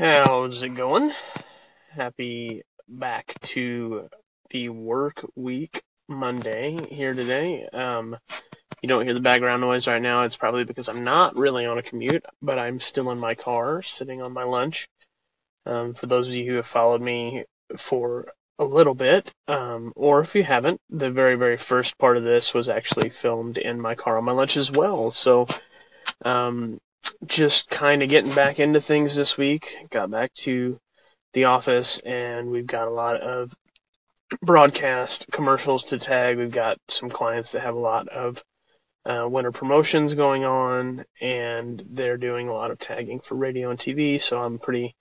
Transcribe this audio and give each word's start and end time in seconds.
How's 0.00 0.62
it 0.62 0.70
going? 0.70 1.12
Happy 1.90 2.62
back 2.88 3.34
to 3.42 4.08
the 4.48 4.70
work 4.70 5.22
week 5.36 5.82
Monday 6.08 6.78
here 6.88 7.12
today. 7.12 7.68
Um, 7.70 8.16
you 8.80 8.88
don't 8.88 9.04
hear 9.04 9.12
the 9.12 9.20
background 9.20 9.60
noise 9.60 9.86
right 9.86 10.00
now. 10.00 10.24
It's 10.24 10.38
probably 10.38 10.64
because 10.64 10.88
I'm 10.88 11.04
not 11.04 11.36
really 11.36 11.66
on 11.66 11.76
a 11.76 11.82
commute, 11.82 12.24
but 12.40 12.58
I'm 12.58 12.80
still 12.80 13.10
in 13.10 13.18
my 13.18 13.34
car 13.34 13.82
sitting 13.82 14.22
on 14.22 14.32
my 14.32 14.44
lunch. 14.44 14.88
Um, 15.66 15.92
for 15.92 16.06
those 16.06 16.28
of 16.28 16.34
you 16.34 16.46
who 16.46 16.56
have 16.56 16.66
followed 16.66 17.02
me 17.02 17.44
for 17.76 18.32
a 18.58 18.64
little 18.64 18.94
bit, 18.94 19.30
um, 19.48 19.92
or 19.96 20.22
if 20.22 20.34
you 20.34 20.42
haven't, 20.42 20.80
the 20.88 21.10
very, 21.10 21.34
very 21.34 21.58
first 21.58 21.98
part 21.98 22.16
of 22.16 22.22
this 22.22 22.54
was 22.54 22.70
actually 22.70 23.10
filmed 23.10 23.58
in 23.58 23.78
my 23.78 23.96
car 23.96 24.16
on 24.16 24.24
my 24.24 24.32
lunch 24.32 24.56
as 24.56 24.72
well. 24.72 25.10
So, 25.10 25.46
um, 26.24 26.80
just 27.26 27.68
kind 27.68 28.02
of 28.02 28.08
getting 28.08 28.34
back 28.34 28.60
into 28.60 28.80
things 28.80 29.14
this 29.14 29.36
week. 29.36 29.74
Got 29.90 30.10
back 30.10 30.32
to 30.34 30.78
the 31.32 31.44
office 31.44 31.98
and 32.00 32.50
we've 32.50 32.66
got 32.66 32.88
a 32.88 32.92
lot 32.92 33.20
of 33.20 33.54
broadcast 34.42 35.26
commercials 35.30 35.84
to 35.84 35.98
tag. 35.98 36.38
We've 36.38 36.50
got 36.50 36.78
some 36.88 37.10
clients 37.10 37.52
that 37.52 37.60
have 37.60 37.74
a 37.74 37.80
lot 37.80 38.08
of 38.08 38.42
uh, 39.04 39.26
winter 39.28 39.52
promotions 39.52 40.14
going 40.14 40.44
on 40.44 41.04
and 41.20 41.82
they're 41.90 42.16
doing 42.16 42.48
a 42.48 42.52
lot 42.52 42.70
of 42.70 42.78
tagging 42.78 43.20
for 43.20 43.34
radio 43.34 43.70
and 43.70 43.78
TV. 43.78 44.20
So 44.20 44.40
I'm 44.40 44.58
pretty, 44.58 44.94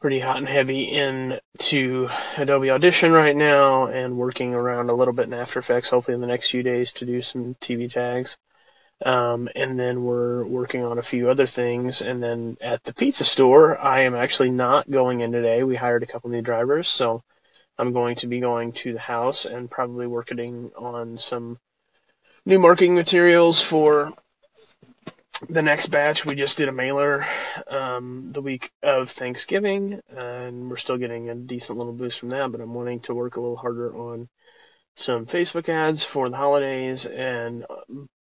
pretty 0.00 0.20
hot 0.20 0.38
and 0.38 0.48
heavy 0.48 0.84
into 0.84 2.08
Adobe 2.36 2.70
Audition 2.70 3.12
right 3.12 3.36
now 3.36 3.86
and 3.86 4.16
working 4.16 4.54
around 4.54 4.90
a 4.90 4.94
little 4.94 5.14
bit 5.14 5.26
in 5.26 5.34
After 5.34 5.58
Effects, 5.58 5.90
hopefully 5.90 6.14
in 6.14 6.20
the 6.20 6.26
next 6.26 6.50
few 6.50 6.62
days 6.62 6.94
to 6.94 7.06
do 7.06 7.22
some 7.22 7.54
TV 7.54 7.90
tags. 7.90 8.36
Um, 9.04 9.48
and 9.56 9.78
then 9.78 10.04
we're 10.04 10.44
working 10.44 10.84
on 10.84 10.98
a 10.98 11.02
few 11.02 11.28
other 11.28 11.46
things. 11.46 12.02
And 12.02 12.22
then 12.22 12.56
at 12.60 12.84
the 12.84 12.94
pizza 12.94 13.24
store, 13.24 13.78
I 13.78 14.02
am 14.02 14.14
actually 14.14 14.50
not 14.50 14.90
going 14.90 15.20
in 15.20 15.32
today. 15.32 15.64
We 15.64 15.76
hired 15.76 16.02
a 16.02 16.06
couple 16.06 16.30
new 16.30 16.42
drivers, 16.42 16.88
so 16.88 17.22
I'm 17.78 17.92
going 17.92 18.16
to 18.16 18.26
be 18.26 18.40
going 18.40 18.72
to 18.72 18.92
the 18.92 19.00
house 19.00 19.44
and 19.44 19.70
probably 19.70 20.06
working 20.06 20.70
on 20.76 21.16
some 21.18 21.58
new 22.46 22.58
marketing 22.58 22.94
materials 22.94 23.60
for 23.60 24.12
the 25.48 25.62
next 25.62 25.88
batch. 25.88 26.24
We 26.24 26.36
just 26.36 26.58
did 26.58 26.68
a 26.68 26.72
mailer 26.72 27.24
um, 27.66 28.28
the 28.28 28.42
week 28.42 28.70
of 28.82 29.10
Thanksgiving, 29.10 30.00
and 30.16 30.70
we're 30.70 30.76
still 30.76 30.98
getting 30.98 31.28
a 31.28 31.34
decent 31.34 31.78
little 31.78 31.92
boost 31.92 32.20
from 32.20 32.30
that. 32.30 32.52
But 32.52 32.60
I'm 32.60 32.74
wanting 32.74 33.00
to 33.00 33.14
work 33.14 33.36
a 33.36 33.40
little 33.40 33.56
harder 33.56 33.94
on 33.96 34.28
some 34.94 35.26
Facebook 35.26 35.68
ads 35.68 36.04
for 36.04 36.28
the 36.28 36.36
holidays 36.36 37.06
and 37.06 37.64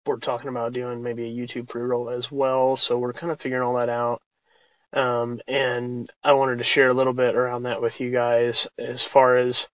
we're 0.06 0.18
talking 0.18 0.50
about 0.50 0.74
doing 0.74 1.04
maybe 1.04 1.26
a 1.26 1.34
YouTube 1.34 1.70
pre-roll 1.70 2.10
as 2.10 2.32
well. 2.32 2.76
So 2.76 2.98
we're 2.98 3.14
kind 3.14 3.32
of 3.32 3.40
figuring 3.40 3.64
all 3.64 3.76
that 3.76 3.90
out. 3.90 4.22
Um, 4.92 5.42
and 5.48 6.10
I 6.24 6.34
wanted 6.34 6.60
to 6.60 6.64
share 6.64 6.90
a 6.90 6.94
little 6.94 7.14
bit 7.14 7.36
around 7.36 7.64
that 7.64 7.82
with 7.82 8.00
you 8.00 8.12
guys 8.12 8.68
as 8.78 9.04
far 9.04 9.38
as 9.38 9.68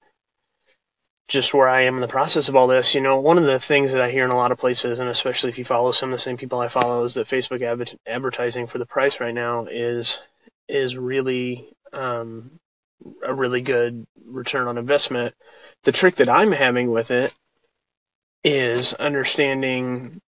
just 1.27 1.53
where 1.53 1.67
I 1.67 1.83
am 1.83 1.95
in 1.95 2.01
the 2.01 2.07
process 2.07 2.49
of 2.49 2.55
all 2.55 2.67
this. 2.67 2.95
You 2.95 3.01
know, 3.01 3.19
one 3.19 3.37
of 3.37 3.43
the 3.43 3.59
things 3.59 3.93
that 3.93 4.01
I 4.01 4.11
hear 4.11 4.23
in 4.23 4.31
a 4.31 4.35
lot 4.35 4.51
of 4.51 4.59
places, 4.59 4.99
and 4.99 5.09
especially 5.09 5.49
if 5.49 5.57
you 5.57 5.65
follow 5.65 5.91
some 5.91 6.09
of 6.09 6.15
the 6.15 6.21
same 6.21 6.37
people 6.37 6.59
I 6.59 6.67
follow, 6.67 7.03
is 7.03 7.15
that 7.15 7.27
Facebook 7.27 7.61
adver- 7.61 7.97
advertising 8.05 8.67
for 8.67 8.77
the 8.77 8.85
price 8.85 9.19
right 9.19 9.33
now 9.33 9.65
is 9.65 10.21
is 10.69 10.97
really 10.97 11.67
um, 11.93 12.51
a 13.25 13.33
really 13.33 13.61
good 13.61 14.05
return 14.25 14.67
on 14.67 14.77
investment. 14.77 15.33
The 15.83 15.91
trick 15.91 16.15
that 16.15 16.29
I'm 16.29 16.51
having 16.51 16.91
with 16.91 17.11
it 17.11 17.33
is 18.47 18.93
understanding 18.93 20.21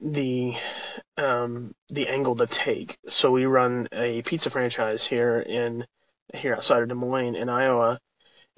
the 0.00 0.54
um, 1.16 1.72
the 1.88 2.08
angle 2.08 2.34
to 2.34 2.48
take. 2.48 2.98
So 3.06 3.30
we 3.30 3.46
run 3.46 3.88
a 3.92 4.22
pizza 4.22 4.50
franchise 4.50 5.06
here 5.06 5.38
in 5.38 5.86
here 6.34 6.54
outside 6.54 6.82
of 6.82 6.88
Des 6.88 6.94
Moines 6.94 7.36
in 7.36 7.48
Iowa, 7.48 8.00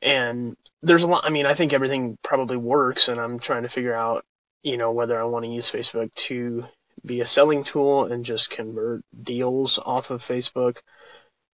and 0.02 0.56
there's 0.80 1.04
a 1.04 1.08
lot. 1.08 1.26
I 1.26 1.28
mean, 1.28 1.44
I 1.44 1.52
think 1.52 1.74
everything 1.74 2.16
probably 2.22 2.56
works, 2.56 3.08
and 3.08 3.20
I'm 3.20 3.38
trying 3.38 3.64
to 3.64 3.68
figure 3.68 3.94
out, 3.94 4.24
you 4.62 4.78
know, 4.78 4.92
whether 4.92 5.20
I 5.20 5.24
want 5.24 5.44
to 5.44 5.50
use 5.50 5.70
Facebook 5.70 6.14
to 6.28 6.64
be 7.04 7.20
a 7.20 7.26
selling 7.26 7.64
tool 7.64 8.06
and 8.06 8.24
just 8.24 8.50
convert 8.50 9.02
deals 9.22 9.78
off 9.78 10.10
of 10.10 10.22
Facebook 10.22 10.80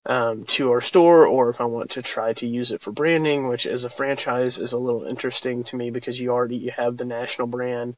um, 0.07 0.45
to 0.45 0.73
our 0.73 0.81
store, 0.81 1.27
or 1.27 1.49
if 1.49 1.61
I 1.61 1.65
want 1.65 1.93
to 1.93 2.03
try 2.03 2.35
to 2.35 2.47
use 2.47 2.73
it 2.73 2.83
for 2.83 2.93
branding, 2.93 3.49
which 3.49 3.67
as 3.67 3.85
a 3.85 3.91
franchise 3.91 4.59
is 4.59 4.73
a 4.73 4.79
little 4.79 5.05
interesting 5.05 5.65
to 5.65 5.77
me 5.77 5.91
because 5.91 6.21
you 6.21 6.31
already 6.31 6.57
you 6.57 6.73
have 6.73 6.97
the 6.97 7.05
national 7.07 7.49
brand, 7.49 7.97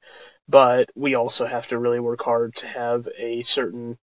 but 0.49 0.91
we 0.95 1.15
also 1.17 1.47
have 1.47 1.67
to 1.69 1.79
really 1.79 2.01
work 2.01 2.23
hard 2.23 2.55
to 2.57 2.69
have 2.69 3.09
a 3.19 3.43
certain 3.43 3.99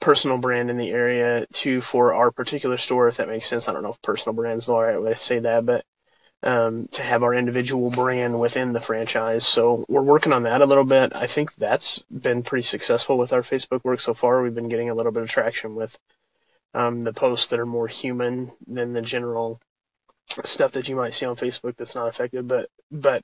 personal 0.00 0.38
brand 0.38 0.70
in 0.70 0.78
the 0.78 0.90
area 0.90 1.46
too 1.52 1.80
for 1.80 2.14
our 2.14 2.30
particular 2.30 2.76
store, 2.76 3.08
if 3.08 3.18
that 3.18 3.28
makes 3.28 3.46
sense. 3.46 3.68
I 3.68 3.72
don't 3.72 3.82
know 3.82 3.90
if 3.90 4.02
personal 4.02 4.34
brand 4.34 4.58
is 4.58 4.66
the 4.66 4.74
right 4.74 5.00
way 5.00 5.10
to 5.10 5.16
say 5.16 5.40
that, 5.40 5.64
but 5.64 5.84
um, 6.42 6.88
to 6.92 7.02
have 7.02 7.22
our 7.24 7.34
individual 7.34 7.90
brand 7.90 8.38
within 8.38 8.72
the 8.72 8.80
franchise. 8.80 9.44
So 9.46 9.84
we're 9.88 10.02
working 10.02 10.32
on 10.32 10.44
that 10.44 10.60
a 10.60 10.66
little 10.66 10.84
bit. 10.84 11.14
I 11.14 11.26
think 11.26 11.54
that's 11.54 12.04
been 12.04 12.42
pretty 12.42 12.62
successful 12.62 13.18
with 13.18 13.32
our 13.32 13.42
Facebook 13.42 13.82
work 13.84 14.00
so 14.00 14.14
far. 14.14 14.40
We've 14.42 14.54
been 14.54 14.68
getting 14.68 14.90
a 14.90 14.94
little 14.94 15.12
bit 15.12 15.24
of 15.24 15.30
traction 15.30 15.74
with 15.74 15.98
um, 16.74 17.04
the 17.04 17.12
posts 17.12 17.48
that 17.48 17.60
are 17.60 17.66
more 17.66 17.88
human 17.88 18.50
than 18.66 18.92
the 18.92 19.02
general 19.02 19.60
stuff 20.26 20.72
that 20.72 20.88
you 20.88 20.96
might 20.96 21.14
see 21.14 21.26
on 21.26 21.36
Facebook 21.36 21.76
that's 21.76 21.94
not 21.94 22.08
effective. 22.08 22.46
But 22.46 22.68
but 22.90 23.22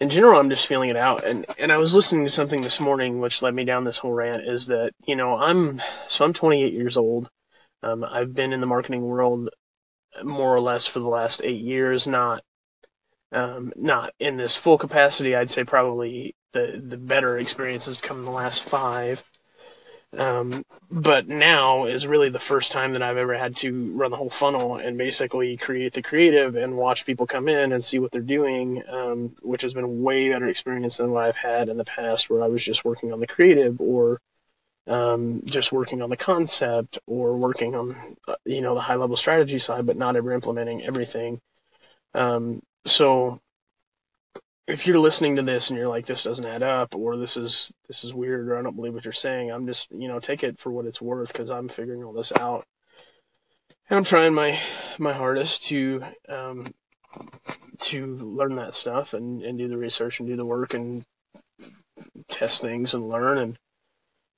in 0.00 0.10
general, 0.10 0.38
I'm 0.38 0.50
just 0.50 0.66
feeling 0.66 0.90
it 0.90 0.96
out. 0.96 1.24
And 1.24 1.46
and 1.58 1.72
I 1.72 1.78
was 1.78 1.94
listening 1.94 2.24
to 2.24 2.30
something 2.30 2.62
this 2.62 2.80
morning 2.80 3.20
which 3.20 3.42
led 3.42 3.54
me 3.54 3.64
down 3.64 3.84
this 3.84 3.98
whole 3.98 4.12
rant. 4.12 4.46
Is 4.46 4.68
that 4.68 4.92
you 5.06 5.16
know 5.16 5.36
I'm 5.36 5.80
so 6.06 6.24
I'm 6.24 6.32
28 6.32 6.72
years 6.72 6.96
old. 6.96 7.30
Um, 7.82 8.04
I've 8.04 8.34
been 8.34 8.52
in 8.52 8.60
the 8.60 8.66
marketing 8.66 9.02
world 9.02 9.50
more 10.22 10.54
or 10.54 10.60
less 10.60 10.86
for 10.86 11.00
the 11.00 11.08
last 11.08 11.42
eight 11.44 11.60
years. 11.60 12.06
Not 12.06 12.42
um, 13.32 13.72
not 13.76 14.12
in 14.18 14.36
this 14.36 14.56
full 14.56 14.78
capacity. 14.78 15.36
I'd 15.36 15.50
say 15.50 15.64
probably 15.64 16.34
the 16.52 16.82
the 16.84 16.98
better 16.98 17.38
experiences 17.38 18.00
come 18.00 18.18
in 18.18 18.24
the 18.24 18.30
last 18.30 18.62
five. 18.62 19.22
Um, 20.16 20.64
but 20.90 21.28
now 21.28 21.84
is 21.84 22.06
really 22.06 22.30
the 22.30 22.38
first 22.38 22.72
time 22.72 22.94
that 22.94 23.02
I've 23.02 23.18
ever 23.18 23.36
had 23.36 23.56
to 23.56 23.94
run 23.94 24.10
the 24.10 24.16
whole 24.16 24.30
funnel 24.30 24.76
and 24.76 24.96
basically 24.96 25.58
create 25.58 25.92
the 25.92 26.02
creative 26.02 26.56
and 26.56 26.76
watch 26.76 27.04
people 27.04 27.26
come 27.26 27.46
in 27.46 27.72
and 27.72 27.84
see 27.84 27.98
what 27.98 28.10
they're 28.10 28.22
doing, 28.22 28.82
um, 28.88 29.34
which 29.42 29.62
has 29.62 29.74
been 29.74 29.84
a 29.84 29.88
way 29.88 30.30
better 30.30 30.48
experience 30.48 30.96
than 30.96 31.10
what 31.10 31.24
I've 31.24 31.36
had 31.36 31.68
in 31.68 31.76
the 31.76 31.84
past 31.84 32.30
where 32.30 32.42
I 32.42 32.48
was 32.48 32.64
just 32.64 32.86
working 32.86 33.12
on 33.12 33.20
the 33.20 33.26
creative 33.26 33.80
or 33.82 34.18
um, 34.86 35.42
just 35.44 35.72
working 35.72 36.00
on 36.00 36.08
the 36.08 36.16
concept 36.16 36.98
or 37.06 37.36
working 37.36 37.74
on, 37.74 38.16
uh, 38.26 38.36
you 38.46 38.62
know, 38.62 38.74
the 38.74 38.80
high 38.80 38.94
level 38.94 39.16
strategy 39.16 39.58
side, 39.58 39.84
but 39.84 39.98
not 39.98 40.16
ever 40.16 40.32
implementing 40.32 40.82
everything. 40.82 41.38
Um, 42.14 42.62
so 42.86 43.42
if 44.68 44.86
you're 44.86 44.98
listening 44.98 45.36
to 45.36 45.42
this 45.42 45.70
and 45.70 45.78
you're 45.78 45.88
like 45.88 46.06
this 46.06 46.24
doesn't 46.24 46.44
add 46.44 46.62
up 46.62 46.94
or 46.94 47.16
this 47.16 47.36
is 47.36 47.72
this 47.88 48.04
is 48.04 48.14
weird 48.14 48.48
or 48.48 48.58
I 48.58 48.62
don't 48.62 48.76
believe 48.76 48.94
what 48.94 49.04
you're 49.04 49.12
saying, 49.12 49.50
I'm 49.50 49.66
just 49.66 49.90
you 49.90 50.08
know 50.08 50.20
take 50.20 50.44
it 50.44 50.60
for 50.60 50.70
what 50.70 50.86
it's 50.86 51.02
worth 51.02 51.32
because 51.32 51.50
I'm 51.50 51.68
figuring 51.68 52.04
all 52.04 52.12
this 52.12 52.32
out 52.38 52.66
and 53.88 53.96
I'm 53.96 54.04
trying 54.04 54.34
my 54.34 54.58
my 54.98 55.12
hardest 55.12 55.64
to 55.68 56.02
um, 56.28 56.66
to 57.78 58.16
learn 58.16 58.56
that 58.56 58.74
stuff 58.74 59.14
and 59.14 59.42
and 59.42 59.58
do 59.58 59.68
the 59.68 59.78
research 59.78 60.20
and 60.20 60.28
do 60.28 60.36
the 60.36 60.44
work 60.44 60.74
and 60.74 61.04
test 62.28 62.60
things 62.60 62.94
and 62.94 63.08
learn 63.08 63.38
and 63.38 63.58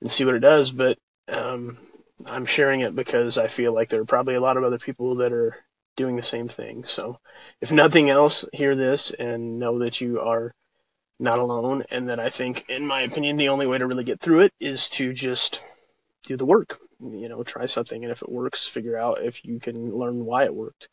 and 0.00 0.10
see 0.10 0.24
what 0.24 0.36
it 0.36 0.40
does. 0.40 0.70
But 0.70 0.98
um, 1.28 1.78
I'm 2.26 2.46
sharing 2.46 2.80
it 2.80 2.94
because 2.94 3.38
I 3.38 3.48
feel 3.48 3.74
like 3.74 3.88
there 3.88 4.00
are 4.00 4.06
probably 4.06 4.36
a 4.36 4.40
lot 4.40 4.56
of 4.56 4.64
other 4.64 4.78
people 4.78 5.16
that 5.16 5.32
are 5.32 5.56
doing 5.96 6.16
the 6.16 6.22
same 6.22 6.48
thing. 6.48 6.84
So 6.84 7.18
if 7.60 7.72
nothing 7.72 8.10
else, 8.10 8.44
hear 8.52 8.74
this 8.74 9.12
and 9.12 9.58
know 9.58 9.80
that 9.80 10.00
you 10.00 10.20
are 10.20 10.52
not 11.18 11.38
alone. 11.38 11.84
And 11.90 12.08
that 12.08 12.18
I 12.18 12.30
think, 12.30 12.64
in 12.68 12.86
my 12.86 13.02
opinion, 13.02 13.36
the 13.36 13.50
only 13.50 13.66
way 13.66 13.78
to 13.78 13.86
really 13.86 14.04
get 14.04 14.20
through 14.20 14.40
it 14.40 14.52
is 14.58 14.88
to 14.90 15.12
just 15.12 15.62
do 16.24 16.36
the 16.36 16.46
work. 16.46 16.78
You 17.00 17.28
know, 17.28 17.42
try 17.42 17.66
something, 17.66 18.02
and 18.02 18.12
if 18.12 18.22
it 18.22 18.30
works, 18.30 18.66
figure 18.66 18.98
out 18.98 19.22
if 19.22 19.44
you 19.44 19.58
can 19.58 19.94
learn 19.94 20.24
why 20.24 20.44
it 20.44 20.54
worked. 20.54 20.88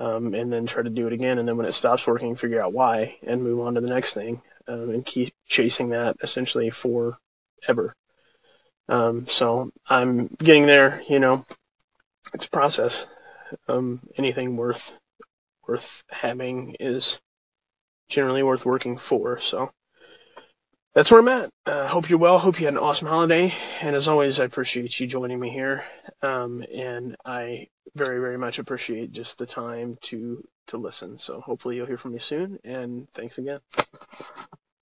Um, 0.00 0.32
and 0.34 0.52
then 0.52 0.66
try 0.66 0.84
to 0.84 0.90
do 0.90 1.08
it 1.08 1.12
again. 1.12 1.38
And 1.38 1.48
then 1.48 1.56
when 1.56 1.66
it 1.66 1.72
stops 1.72 2.06
working, 2.06 2.36
figure 2.36 2.62
out 2.62 2.72
why 2.72 3.18
and 3.26 3.42
move 3.42 3.60
on 3.60 3.74
to 3.74 3.80
the 3.80 3.88
next 3.88 4.14
thing 4.14 4.40
um, 4.68 4.90
and 4.90 5.04
keep 5.04 5.34
chasing 5.46 5.88
that 5.88 6.16
essentially 6.22 6.70
forever. 6.70 7.94
Um, 8.88 9.26
so 9.26 9.72
I'm 9.88 10.28
getting 10.28 10.66
there, 10.66 11.02
you 11.08 11.18
know, 11.18 11.44
it's 12.32 12.46
a 12.46 12.50
process 12.50 13.08
um, 13.68 14.00
anything 14.16 14.56
worth 14.56 14.98
worth 15.66 16.02
having 16.08 16.76
is 16.80 17.20
generally 18.08 18.42
worth 18.42 18.64
working 18.64 18.96
for. 18.96 19.38
So 19.38 19.70
that's 20.94 21.12
where 21.12 21.20
I'm 21.20 21.28
at. 21.28 21.50
Uh, 21.66 21.86
hope 21.86 22.08
you're 22.08 22.18
well. 22.18 22.38
Hope 22.38 22.58
you 22.58 22.66
had 22.66 22.74
an 22.74 22.80
awesome 22.80 23.08
holiday. 23.08 23.52
And 23.82 23.94
as 23.94 24.08
always, 24.08 24.40
I 24.40 24.44
appreciate 24.44 24.98
you 24.98 25.06
joining 25.06 25.38
me 25.38 25.50
here. 25.50 25.84
Um, 26.22 26.64
and 26.74 27.16
I 27.24 27.68
very, 27.94 28.20
very 28.20 28.38
much 28.38 28.58
appreciate 28.58 29.12
just 29.12 29.38
the 29.38 29.46
time 29.46 29.98
to 30.02 30.42
to 30.68 30.78
listen. 30.78 31.18
So 31.18 31.40
hopefully 31.40 31.76
you'll 31.76 31.86
hear 31.86 31.98
from 31.98 32.12
me 32.12 32.18
soon. 32.18 32.58
And 32.64 33.08
thanks 33.12 33.38
again. 33.38 33.60